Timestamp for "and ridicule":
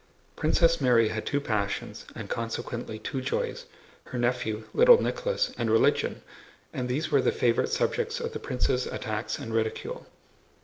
9.37-10.07